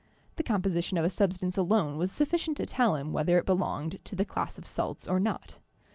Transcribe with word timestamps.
The 0.37 0.41
composition 0.41 0.97
of 0.97 1.05
a 1.05 1.11
substance 1.11 1.57
alone 1.57 1.95
was 1.99 2.11
sufficient 2.11 2.57
to 2.57 2.65
tell 2.65 2.95
him 2.95 3.13
whether 3.13 3.37
it 3.37 3.45
belonged 3.45 3.99
to 4.05 4.15
the 4.15 4.25
class 4.25 4.57
of 4.57 4.65
salts 4.65 5.07
or 5.07 5.19
not. 5.19 5.59